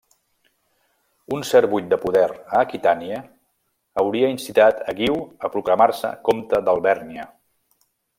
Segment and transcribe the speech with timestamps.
[1.35, 3.19] Un cert buit de poder a Aquitània
[4.03, 7.29] hauria incitat a Guiu a proclamar-se comte d'Alvèrnia.